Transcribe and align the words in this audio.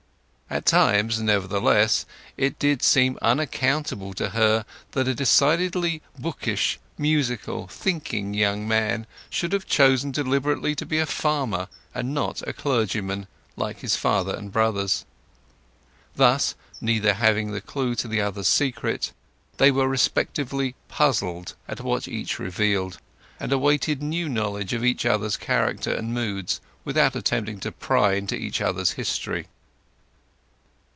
At 0.53 0.65
times, 0.65 1.21
nevertheless, 1.21 2.05
it 2.35 2.59
did 2.59 2.83
seem 2.83 3.17
unaccountable 3.21 4.13
to 4.15 4.31
her 4.31 4.65
that 4.91 5.07
a 5.07 5.15
decidedly 5.15 6.01
bookish, 6.19 6.77
musical, 6.97 7.67
thinking 7.67 8.33
young 8.33 8.67
man 8.67 9.07
should 9.29 9.53
have 9.53 9.65
chosen 9.65 10.11
deliberately 10.11 10.75
to 10.75 10.85
be 10.85 10.99
a 10.99 11.05
farmer, 11.05 11.69
and 11.95 12.13
not 12.13 12.45
a 12.45 12.51
clergyman, 12.51 13.27
like 13.55 13.79
his 13.79 13.95
father 13.95 14.35
and 14.35 14.51
brothers. 14.51 15.05
Thus, 16.17 16.55
neither 16.81 17.13
having 17.13 17.51
the 17.53 17.61
clue 17.61 17.95
to 17.95 18.09
the 18.09 18.19
other's 18.19 18.49
secret, 18.49 19.13
they 19.55 19.71
were 19.71 19.87
respectively 19.87 20.75
puzzled 20.89 21.55
at 21.65 21.79
what 21.79 22.09
each 22.09 22.39
revealed, 22.39 22.97
and 23.39 23.53
awaited 23.53 24.03
new 24.03 24.27
knowledge 24.27 24.73
of 24.73 24.83
each 24.83 25.05
other's 25.05 25.37
character 25.37 25.93
and 25.93 26.13
mood 26.13 26.53
without 26.83 27.15
attempting 27.15 27.61
to 27.61 27.71
pry 27.71 28.15
into 28.15 28.35
each 28.35 28.59
other's 28.59 28.91
history. 28.91 29.47